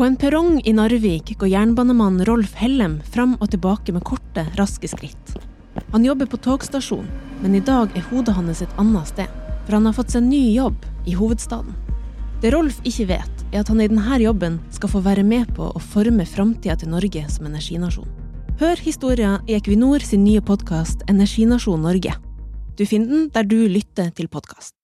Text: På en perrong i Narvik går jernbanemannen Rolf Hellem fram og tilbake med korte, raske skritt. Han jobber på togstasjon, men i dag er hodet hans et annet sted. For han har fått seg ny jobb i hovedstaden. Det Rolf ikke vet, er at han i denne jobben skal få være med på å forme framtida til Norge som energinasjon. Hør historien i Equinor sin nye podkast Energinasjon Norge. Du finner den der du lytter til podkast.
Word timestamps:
På 0.00 0.04
en 0.04 0.16
perrong 0.16 0.62
i 0.64 0.72
Narvik 0.72 1.34
går 1.38 1.48
jernbanemannen 1.52 2.24
Rolf 2.24 2.54
Hellem 2.56 2.94
fram 3.12 3.34
og 3.36 3.50
tilbake 3.52 3.92
med 3.92 4.00
korte, 4.08 4.46
raske 4.56 4.88
skritt. 4.88 5.34
Han 5.92 6.06
jobber 6.08 6.24
på 6.24 6.40
togstasjon, 6.40 7.04
men 7.42 7.58
i 7.58 7.60
dag 7.60 7.92
er 7.92 8.06
hodet 8.08 8.32
hans 8.38 8.62
et 8.64 8.80
annet 8.80 9.10
sted. 9.12 9.28
For 9.66 9.76
han 9.76 9.90
har 9.90 9.98
fått 9.98 10.14
seg 10.16 10.24
ny 10.24 10.40
jobb 10.54 10.88
i 11.04 11.18
hovedstaden. 11.20 11.76
Det 12.40 12.54
Rolf 12.56 12.80
ikke 12.88 13.10
vet, 13.12 13.44
er 13.52 13.60
at 13.60 13.68
han 13.68 13.84
i 13.84 13.90
denne 13.92 14.22
jobben 14.24 14.56
skal 14.72 14.94
få 14.94 15.04
være 15.04 15.26
med 15.34 15.52
på 15.52 15.68
å 15.68 15.86
forme 15.92 16.24
framtida 16.24 16.80
til 16.80 16.94
Norge 16.96 17.28
som 17.28 17.52
energinasjon. 17.52 18.08
Hør 18.64 18.80
historien 18.80 19.44
i 19.44 19.60
Equinor 19.60 20.00
sin 20.00 20.24
nye 20.24 20.40
podkast 20.40 21.04
Energinasjon 21.12 21.84
Norge. 21.84 22.16
Du 22.80 22.86
finner 22.88 23.12
den 23.18 23.32
der 23.36 23.44
du 23.44 23.58
lytter 23.68 24.08
til 24.16 24.32
podkast. 24.32 24.79